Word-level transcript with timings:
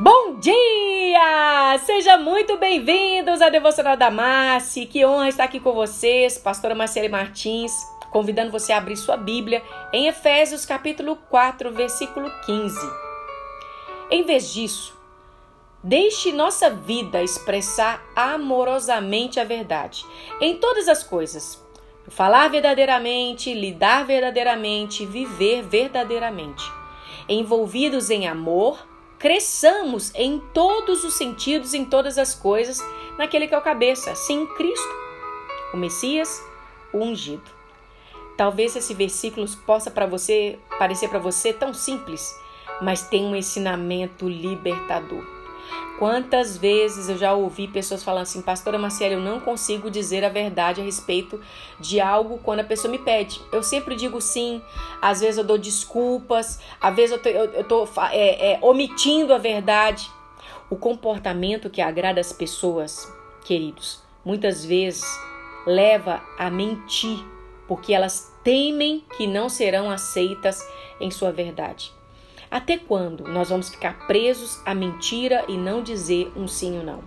Bom 0.00 0.36
dia! 0.38 1.76
Seja 1.84 2.16
muito 2.16 2.56
bem-vindos 2.56 3.42
à 3.42 3.48
Devocional 3.48 3.96
da 3.96 4.12
Massi. 4.12 4.86
Que 4.86 5.04
honra 5.04 5.28
estar 5.28 5.42
aqui 5.42 5.58
com 5.58 5.72
vocês, 5.72 6.38
pastora 6.38 6.72
Marcele 6.72 7.08
Martins, 7.08 7.72
convidando 8.12 8.52
você 8.52 8.72
a 8.72 8.78
abrir 8.78 8.96
sua 8.96 9.16
Bíblia 9.16 9.60
em 9.92 10.06
Efésios 10.06 10.64
capítulo 10.64 11.16
4, 11.28 11.72
versículo 11.72 12.30
15. 12.46 12.78
Em 14.08 14.22
vez 14.22 14.52
disso, 14.52 14.96
deixe 15.82 16.30
nossa 16.30 16.70
vida 16.70 17.20
expressar 17.20 18.00
amorosamente 18.14 19.40
a 19.40 19.44
verdade 19.44 20.06
em 20.40 20.58
todas 20.58 20.86
as 20.86 21.02
coisas. 21.02 21.60
Falar 22.06 22.46
verdadeiramente, 22.50 23.52
lidar 23.52 24.06
verdadeiramente, 24.06 25.04
viver 25.04 25.62
verdadeiramente. 25.62 26.62
Envolvidos 27.28 28.10
em 28.10 28.28
amor, 28.28 28.78
cresçamos 29.18 30.12
em 30.14 30.38
todos 30.38 31.04
os 31.04 31.14
sentidos, 31.14 31.74
em 31.74 31.84
todas 31.84 32.18
as 32.18 32.34
coisas, 32.34 32.80
naquele 33.18 33.48
que 33.48 33.54
é 33.54 33.58
o 33.58 33.62
cabeça, 33.62 34.14
sim, 34.14 34.46
Cristo, 34.56 34.94
o 35.74 35.76
Messias, 35.76 36.42
o 36.92 36.98
ungido. 36.98 37.50
Talvez 38.36 38.76
esse 38.76 38.94
versículo 38.94 39.46
possa 39.66 39.90
para 39.90 40.06
você 40.06 40.58
parecer 40.78 41.08
para 41.08 41.18
você 41.18 41.52
tão 41.52 41.74
simples, 41.74 42.32
mas 42.80 43.02
tem 43.08 43.24
um 43.24 43.34
ensinamento 43.34 44.28
libertador. 44.28 45.37
Quantas 45.98 46.56
vezes 46.56 47.08
eu 47.08 47.18
já 47.18 47.34
ouvi 47.34 47.66
pessoas 47.66 48.04
falando 48.04 48.22
assim, 48.22 48.40
pastora 48.40 48.78
Marcela, 48.78 49.14
eu 49.14 49.20
não 49.20 49.40
consigo 49.40 49.90
dizer 49.90 50.24
a 50.24 50.28
verdade 50.28 50.80
a 50.80 50.84
respeito 50.84 51.40
de 51.80 52.00
algo 52.00 52.38
quando 52.38 52.60
a 52.60 52.64
pessoa 52.64 52.90
me 52.90 52.98
pede. 52.98 53.40
Eu 53.50 53.64
sempre 53.64 53.96
digo 53.96 54.20
sim, 54.20 54.62
às 55.02 55.20
vezes 55.20 55.38
eu 55.38 55.44
dou 55.44 55.58
desculpas, 55.58 56.60
às 56.80 56.94
vezes 56.94 57.10
eu 57.10 57.18
tô, 57.20 57.28
eu, 57.28 57.44
eu 57.52 57.64
tô 57.64 57.88
é, 58.12 58.52
é, 58.52 58.58
omitindo 58.62 59.34
a 59.34 59.38
verdade. 59.38 60.08
O 60.70 60.76
comportamento 60.76 61.68
que 61.68 61.80
agrada 61.80 62.20
as 62.20 62.32
pessoas, 62.32 63.12
queridos, 63.44 64.00
muitas 64.24 64.64
vezes 64.64 65.04
leva 65.66 66.22
a 66.38 66.48
mentir, 66.48 67.18
porque 67.66 67.92
elas 67.92 68.32
temem 68.44 69.04
que 69.16 69.26
não 69.26 69.48
serão 69.48 69.90
aceitas 69.90 70.64
em 71.00 71.10
sua 71.10 71.32
verdade. 71.32 71.97
Até 72.50 72.78
quando 72.78 73.24
nós 73.24 73.50
vamos 73.50 73.68
ficar 73.68 74.06
presos 74.06 74.60
à 74.64 74.74
mentira 74.74 75.44
e 75.48 75.56
não 75.56 75.82
dizer 75.82 76.32
um 76.34 76.48
sim 76.48 76.78
ou 76.78 76.84
não? 76.84 77.00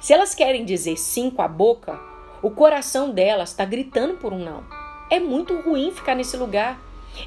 Se 0.00 0.12
elas 0.12 0.34
querem 0.34 0.64
dizer 0.64 0.96
sim 0.96 1.30
com 1.30 1.40
a 1.40 1.46
boca, 1.46 2.00
o 2.42 2.50
coração 2.50 3.10
delas 3.10 3.50
está 3.50 3.64
gritando 3.64 4.14
por 4.14 4.32
um 4.32 4.44
não. 4.44 4.64
É 5.08 5.20
muito 5.20 5.60
ruim 5.60 5.92
ficar 5.92 6.16
nesse 6.16 6.36
lugar. 6.36 6.80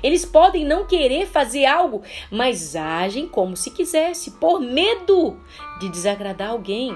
Eles 0.03 0.25
podem 0.25 0.65
não 0.65 0.85
querer 0.85 1.27
fazer 1.27 1.65
algo, 1.65 2.01
mas 2.29 2.75
agem 2.75 3.27
como 3.27 3.55
se 3.55 3.71
quisesse, 3.71 4.31
por 4.31 4.59
medo 4.59 5.37
de 5.79 5.87
desagradar 5.87 6.49
alguém. 6.49 6.93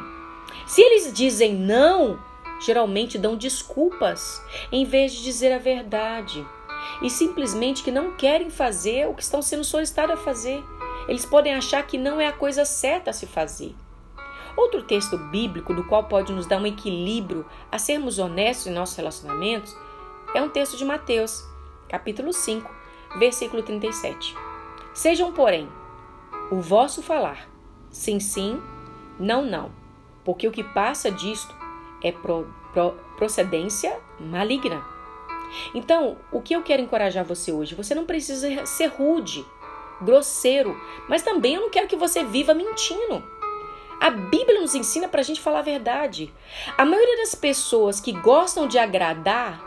Se 0.65 0.81
eles 0.81 1.13
dizem 1.13 1.53
não, 1.55 2.19
geralmente 2.59 3.17
dão 3.17 3.37
desculpas 3.37 4.43
em 4.71 4.83
vez 4.83 5.13
de 5.13 5.23
dizer 5.23 5.53
a 5.53 5.57
verdade 5.57 6.45
e 7.01 7.09
simplesmente 7.09 7.83
que 7.83 7.91
não 7.91 8.15
querem 8.15 8.49
fazer 8.49 9.07
o 9.07 9.13
que 9.13 9.23
estão 9.23 9.41
sendo 9.41 9.63
solicitados 9.63 10.15
a 10.15 10.17
fazer. 10.17 10.63
Eles 11.07 11.25
podem 11.25 11.53
achar 11.53 11.85
que 11.85 11.97
não 11.97 12.19
é 12.19 12.27
a 12.27 12.33
coisa 12.33 12.65
certa 12.65 13.11
a 13.11 13.13
se 13.13 13.25
fazer. 13.25 13.75
Outro 14.55 14.83
texto 14.83 15.17
bíblico 15.17 15.73
do 15.73 15.83
qual 15.85 16.03
pode 16.03 16.33
nos 16.33 16.45
dar 16.45 16.61
um 16.61 16.67
equilíbrio 16.67 17.45
a 17.71 17.79
sermos 17.79 18.19
honestos 18.19 18.67
em 18.67 18.73
nossos 18.73 18.95
relacionamentos 18.95 19.75
é 20.35 20.41
um 20.41 20.49
texto 20.49 20.77
de 20.77 20.85
Mateus, 20.85 21.43
capítulo 21.87 22.33
5, 22.33 22.69
versículo 23.17 23.63
37. 23.63 24.35
Sejam, 24.93 25.31
porém, 25.31 25.69
o 26.51 26.59
vosso 26.59 27.01
falar, 27.01 27.47
sim, 27.89 28.19
sim, 28.19 28.61
não, 29.19 29.45
não, 29.45 29.71
porque 30.25 30.47
o 30.47 30.51
que 30.51 30.63
passa 30.63 31.09
disto 31.09 31.55
é 32.03 32.11
pro, 32.11 32.53
pro, 32.73 32.91
procedência 33.17 33.99
maligna. 34.19 34.83
Então, 35.73 36.17
o 36.31 36.41
que 36.41 36.55
eu 36.55 36.61
quero 36.61 36.81
encorajar 36.81 37.25
você 37.25 37.51
hoje? 37.51 37.75
Você 37.75 37.95
não 37.95 38.05
precisa 38.05 38.65
ser 38.65 38.87
rude, 38.87 39.45
grosseiro, 40.01 40.79
mas 41.07 41.21
também 41.21 41.55
eu 41.55 41.61
não 41.61 41.69
quero 41.69 41.87
que 41.87 41.95
você 41.95 42.23
viva 42.23 42.53
mentindo. 42.53 43.23
A 43.99 44.09
Bíblia 44.09 44.61
nos 44.61 44.75
ensina 44.75 45.09
para 45.09 45.19
a 45.19 45.23
gente 45.23 45.41
falar 45.41 45.59
a 45.59 45.63
verdade. 45.63 46.33
A 46.77 46.85
maioria 46.85 47.17
das 47.17 47.35
pessoas 47.35 47.99
que 47.99 48.13
gostam 48.13 48.65
de 48.65 48.77
agradar, 48.77 49.61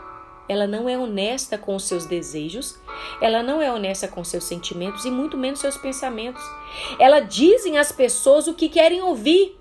ela 0.49 0.65
não 0.65 0.89
é 0.89 0.97
honesta 0.97 1.55
com 1.55 1.75
os 1.75 1.83
seus 1.83 2.05
desejos, 2.05 2.79
ela 3.21 3.43
não 3.43 3.61
é 3.61 3.71
honesta 3.71 4.07
com 4.07 4.23
seus 4.23 4.45
sentimentos 4.45 5.05
e 5.05 5.11
muito 5.11 5.37
menos 5.37 5.59
seus 5.59 5.77
pensamentos. 5.77 6.43
Ela 6.99 7.19
dizem 7.19 7.77
às 7.77 7.91
pessoas 7.91 8.47
o 8.47 8.55
que 8.55 8.69
querem 8.69 9.03
ouvir, 9.03 9.55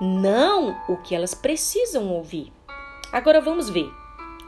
não 0.00 0.74
o 0.88 0.96
que 0.96 1.14
elas 1.14 1.34
precisam 1.34 2.08
ouvir. 2.08 2.50
Agora 3.12 3.40
vamos 3.40 3.68
ver 3.68 3.90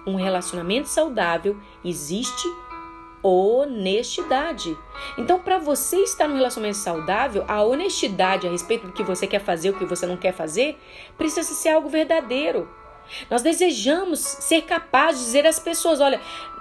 um 0.09 0.17
relacionamento 0.17 0.89
saudável 0.89 1.57
existe 1.85 2.49
honestidade. 3.23 4.77
Então, 5.17 5.39
para 5.41 5.59
você 5.59 5.99
estar 5.99 6.29
num 6.29 6.37
relacionamento 6.37 6.79
saudável, 6.79 7.45
a 7.49 7.63
honestidade 7.63 8.47
a 8.47 8.51
respeito 8.51 8.87
do 8.87 8.93
que 8.93 9.03
você 9.03 9.27
quer 9.27 9.41
fazer, 9.41 9.71
o 9.71 9.79
que 9.79 9.85
você 9.85 10.07
não 10.07 10.17
quer 10.17 10.33
fazer, 10.33 10.79
precisa 11.17 11.53
ser 11.55 11.71
algo 11.71 11.89
verdadeiro. 11.89 12.69
Nós 13.31 13.43
desejamos 13.43 14.21
ser 14.21 14.63
capazes 14.63 15.21
de 15.21 15.27
dizer 15.27 15.47
às 15.47 15.59
pessoas: 15.59 16.01
olha, 16.01 16.21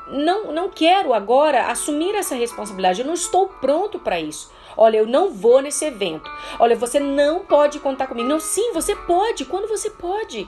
não, 0.10 0.52
não 0.52 0.70
quero 0.70 1.14
agora 1.14 1.68
assumir 1.68 2.16
essa 2.16 2.36
responsabilidade, 2.36 3.02
eu 3.02 3.08
não 3.08 3.14
estou 3.14 3.48
pronto 3.48 4.00
para 4.00 4.20
isso. 4.20 4.52
Olha, 4.76 4.98
eu 4.98 5.08
não 5.08 5.32
vou 5.32 5.62
nesse 5.62 5.86
evento. 5.86 6.30
Olha, 6.60 6.76
você 6.76 7.00
não 7.00 7.40
pode 7.40 7.80
contar 7.80 8.08
comigo. 8.08 8.30
Não, 8.30 8.40
sim, 8.40 8.72
você 8.74 8.96
pode, 8.96 9.46
quando 9.46 9.68
você 9.68 9.90
pode. 9.90 10.48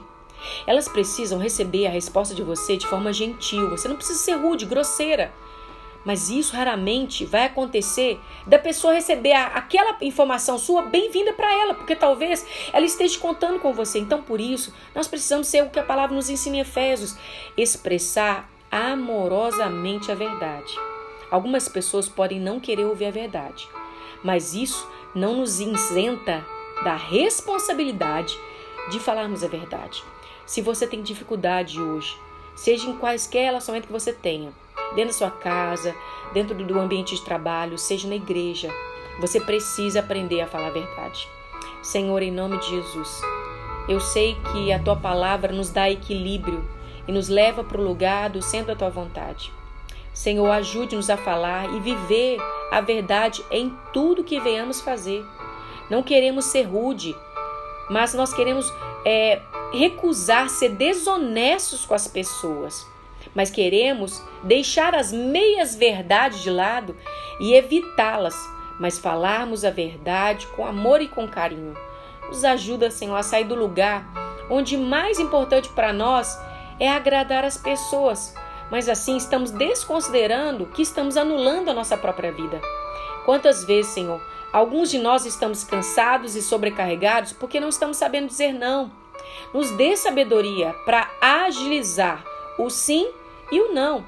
Elas 0.65 0.87
precisam 0.87 1.39
receber 1.39 1.87
a 1.87 1.91
resposta 1.91 2.33
de 2.33 2.43
você 2.43 2.77
de 2.77 2.87
forma 2.87 3.11
gentil. 3.13 3.69
Você 3.69 3.87
não 3.87 3.95
precisa 3.95 4.19
ser 4.19 4.33
rude, 4.33 4.65
grosseira. 4.65 5.33
Mas 6.03 6.29
isso 6.29 6.55
raramente 6.55 7.25
vai 7.25 7.45
acontecer 7.45 8.19
da 8.47 8.57
pessoa 8.57 8.93
receber 8.93 9.33
a, 9.33 9.47
aquela 9.47 9.97
informação 10.01 10.57
sua 10.57 10.83
bem-vinda 10.83 11.33
para 11.33 11.51
ela, 11.51 11.73
porque 11.73 11.95
talvez 11.95 12.45
ela 12.71 12.85
esteja 12.85 13.19
contando 13.19 13.59
com 13.59 13.73
você. 13.73 13.99
Então, 13.99 14.21
por 14.21 14.39
isso, 14.39 14.73
nós 14.95 15.07
precisamos 15.07 15.47
ser 15.47 15.63
o 15.63 15.69
que 15.69 15.79
a 15.79 15.83
palavra 15.83 16.15
nos 16.15 16.29
ensina 16.29 16.57
em 16.57 16.61
Efésios: 16.61 17.17
expressar 17.57 18.49
amorosamente 18.71 20.11
a 20.11 20.15
verdade. 20.15 20.73
Algumas 21.29 21.67
pessoas 21.67 22.07
podem 22.07 22.39
não 22.39 22.59
querer 22.59 22.85
ouvir 22.85 23.05
a 23.05 23.11
verdade, 23.11 23.67
mas 24.23 24.53
isso 24.53 24.89
não 25.13 25.35
nos 25.35 25.59
isenta 25.59 26.45
da 26.83 26.95
responsabilidade 26.95 28.39
de 28.89 28.99
falarmos 28.99 29.43
a 29.43 29.47
verdade. 29.47 30.03
Se 30.49 30.63
você 30.63 30.87
tem 30.87 31.03
dificuldade 31.03 31.79
hoje, 31.79 32.17
seja 32.55 32.89
em 32.89 32.97
quaisquer 32.97 33.45
relacionamento 33.45 33.85
que 33.85 33.93
você 33.93 34.11
tenha, 34.11 34.51
dentro 34.95 35.11
da 35.11 35.13
sua 35.13 35.29
casa, 35.29 35.95
dentro 36.33 36.55
do 36.55 36.79
ambiente 36.79 37.13
de 37.13 37.21
trabalho, 37.21 37.77
seja 37.77 38.07
na 38.07 38.15
igreja, 38.15 38.67
você 39.19 39.39
precisa 39.39 39.99
aprender 39.99 40.41
a 40.41 40.47
falar 40.47 40.69
a 40.69 40.71
verdade. 40.71 41.29
Senhor, 41.83 42.23
em 42.23 42.31
nome 42.31 42.57
de 42.57 42.67
Jesus, 42.67 43.21
eu 43.87 43.99
sei 43.99 44.35
que 44.51 44.73
a 44.73 44.79
tua 44.79 44.95
palavra 44.95 45.53
nos 45.53 45.69
dá 45.69 45.87
equilíbrio 45.87 46.67
e 47.07 47.11
nos 47.11 47.29
leva 47.29 47.63
para 47.63 47.79
o 47.79 47.83
lugar 47.83 48.31
do 48.31 48.41
centro 48.41 48.69
da 48.69 48.75
tua 48.75 48.89
vontade. 48.89 49.53
Senhor, 50.11 50.49
ajude-nos 50.49 51.11
a 51.11 51.17
falar 51.17 51.71
e 51.75 51.79
viver 51.79 52.39
a 52.71 52.81
verdade 52.81 53.45
em 53.51 53.71
tudo 53.93 54.23
que 54.23 54.39
venhamos 54.39 54.81
fazer. 54.81 55.23
Não 55.91 56.01
queremos 56.01 56.45
ser 56.45 56.63
rude, 56.63 57.15
mas 57.87 58.15
nós 58.15 58.33
queremos 58.33 58.73
é, 59.05 59.43
recusar 59.71 60.49
ser 60.49 60.69
desonestos 60.69 61.85
com 61.85 61.93
as 61.93 62.07
pessoas, 62.07 62.85
mas 63.35 63.49
queremos 63.49 64.23
deixar 64.43 64.95
as 64.95 65.11
meias 65.11 65.75
verdades 65.75 66.41
de 66.41 66.49
lado 66.49 66.95
e 67.39 67.53
evitá-las, 67.53 68.35
mas 68.79 68.97
falarmos 68.97 69.63
a 69.63 69.69
verdade 69.69 70.47
com 70.47 70.65
amor 70.65 71.01
e 71.01 71.07
com 71.07 71.27
carinho. 71.27 71.75
Nos 72.27 72.43
ajuda, 72.43 72.89
Senhor, 72.89 73.15
a 73.15 73.23
sair 73.23 73.43
do 73.43 73.55
lugar 73.55 74.05
onde 74.49 74.77
mais 74.77 75.19
importante 75.19 75.69
para 75.69 75.93
nós 75.93 76.39
é 76.79 76.89
agradar 76.89 77.43
as 77.43 77.57
pessoas, 77.57 78.33
mas 78.71 78.89
assim 78.89 79.17
estamos 79.17 79.51
desconsiderando 79.51 80.65
que 80.67 80.81
estamos 80.81 81.17
anulando 81.17 81.69
a 81.69 81.73
nossa 81.73 81.97
própria 81.97 82.31
vida. 82.31 82.59
Quantas 83.25 83.63
vezes, 83.63 83.91
Senhor, 83.91 84.19
alguns 84.51 84.89
de 84.89 84.97
nós 84.97 85.25
estamos 85.25 85.63
cansados 85.63 86.35
e 86.35 86.41
sobrecarregados 86.41 87.33
porque 87.33 87.59
não 87.59 87.69
estamos 87.69 87.97
sabendo 87.97 88.27
dizer 88.27 88.53
não 88.53 88.98
nos 89.53 89.71
dê 89.71 89.95
sabedoria 89.95 90.73
para 90.85 91.09
agilizar 91.21 92.23
o 92.57 92.69
sim 92.69 93.09
e 93.51 93.59
o 93.61 93.73
não. 93.73 94.05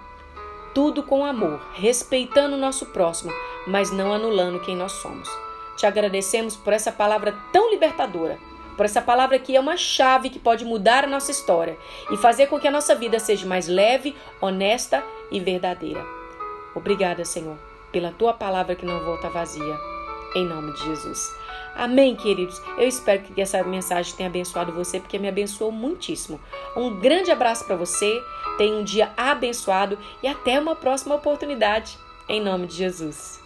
Tudo 0.74 1.04
com 1.04 1.26
amor, 1.26 1.60
respeitando 1.74 2.56
o 2.56 2.60
nosso 2.60 2.86
próximo, 2.88 3.32
mas 3.68 3.92
não 3.92 4.14
anulando 4.14 4.62
quem 4.62 4.76
nós 4.76 4.94
somos. 4.94 5.30
Te 5.76 5.86
agradecemos 5.86 6.56
por 6.56 6.74
essa 6.74 6.92
palavra 6.92 7.36
tão 7.52 7.70
libertadora, 7.72 8.38
por 8.78 8.86
essa 8.86 9.02
palavra 9.02 9.38
que 9.38 9.56
é 9.56 9.60
uma 9.60 9.76
chave 9.76 10.30
que 10.30 10.40
pode 10.40 10.64
mudar 10.64 11.04
a 11.04 11.08
nossa 11.08 11.32
história 11.32 11.78
e 12.12 12.18
fazer 12.18 12.48
com 12.48 12.60
que 12.60 12.68
a 12.68 12.72
nossa 12.72 12.96
vida 12.96 13.20
seja 13.20 13.46
mais 13.46 13.68
leve, 13.68 14.16
honesta 14.40 15.04
e 15.30 15.40
verdadeira. 15.40 16.06
Obrigada, 16.74 17.26
Senhor, 17.26 17.58
pela 17.92 18.12
tua 18.12 18.34
palavra 18.34 18.76
que 18.76 18.86
não 18.86 19.04
volta 19.04 19.30
vazia. 19.30 19.91
Em 20.36 20.46
nome 20.46 20.74
de 20.74 20.84
Jesus. 20.84 21.36
Amém, 21.76 22.16
queridos? 22.16 22.62
Eu 22.78 22.88
espero 22.88 23.22
que 23.22 23.42
essa 23.42 23.64
mensagem 23.64 24.16
tenha 24.16 24.30
abençoado 24.30 24.72
você, 24.72 25.00
porque 25.00 25.18
me 25.18 25.28
abençoou 25.28 25.72
muitíssimo. 25.72 26.40
Um 26.76 27.00
grande 27.00 27.32
abraço 27.32 27.66
para 27.66 27.76
você, 27.76 28.22
tenha 28.58 28.76
um 28.76 28.84
dia 28.84 29.12
abençoado 29.16 29.98
e 30.22 30.28
até 30.28 30.60
uma 30.60 30.76
próxima 30.76 31.16
oportunidade, 31.16 31.98
em 32.28 32.42
nome 32.42 32.68
de 32.68 32.76
Jesus. 32.76 33.41